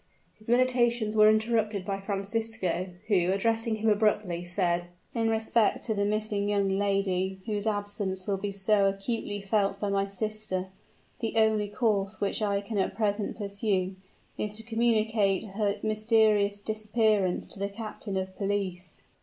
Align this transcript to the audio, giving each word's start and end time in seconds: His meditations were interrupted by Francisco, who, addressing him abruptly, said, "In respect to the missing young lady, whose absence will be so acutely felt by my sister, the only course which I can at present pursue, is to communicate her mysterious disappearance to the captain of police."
His 0.39 0.47
meditations 0.49 1.15
were 1.15 1.29
interrupted 1.29 1.85
by 1.85 1.99
Francisco, 1.99 2.89
who, 3.07 3.31
addressing 3.31 3.75
him 3.75 3.87
abruptly, 3.91 4.43
said, 4.43 4.87
"In 5.13 5.29
respect 5.29 5.85
to 5.85 5.93
the 5.93 6.05
missing 6.05 6.49
young 6.49 6.67
lady, 6.69 7.39
whose 7.45 7.67
absence 7.67 8.25
will 8.25 8.37
be 8.37 8.49
so 8.49 8.87
acutely 8.89 9.43
felt 9.43 9.79
by 9.79 9.89
my 9.89 10.07
sister, 10.07 10.69
the 11.19 11.35
only 11.37 11.67
course 11.67 12.19
which 12.19 12.41
I 12.41 12.61
can 12.61 12.79
at 12.79 12.95
present 12.95 13.37
pursue, 13.37 13.95
is 14.39 14.57
to 14.57 14.63
communicate 14.63 15.45
her 15.53 15.75
mysterious 15.83 16.59
disappearance 16.59 17.47
to 17.49 17.59
the 17.59 17.69
captain 17.69 18.17
of 18.17 18.35
police." 18.35 19.03